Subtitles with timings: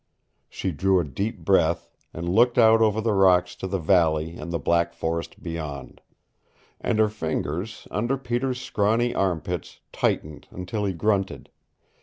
[0.49, 4.51] She drew a deep breath, and looked out over the rocks to the valley and
[4.51, 6.01] the black forest beyond.
[6.79, 11.51] And her fingers, under Peter's scrawny armpits, tightened until he grunted.